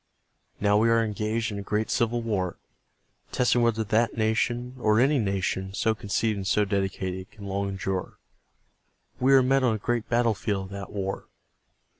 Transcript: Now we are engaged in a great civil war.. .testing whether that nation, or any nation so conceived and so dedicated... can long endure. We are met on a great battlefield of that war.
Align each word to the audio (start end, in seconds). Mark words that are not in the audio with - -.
Now 0.59 0.77
we 0.79 0.89
are 0.89 1.03
engaged 1.05 1.51
in 1.51 1.59
a 1.59 1.61
great 1.61 1.91
civil 1.91 2.23
war.. 2.23 2.57
.testing 3.31 3.61
whether 3.61 3.83
that 3.83 4.17
nation, 4.17 4.73
or 4.79 4.99
any 4.99 5.19
nation 5.19 5.75
so 5.75 5.93
conceived 5.93 6.37
and 6.37 6.47
so 6.47 6.65
dedicated... 6.65 7.29
can 7.29 7.45
long 7.45 7.69
endure. 7.69 8.17
We 9.19 9.35
are 9.35 9.43
met 9.43 9.63
on 9.63 9.75
a 9.75 9.77
great 9.77 10.09
battlefield 10.09 10.65
of 10.65 10.71
that 10.71 10.91
war. 10.91 11.27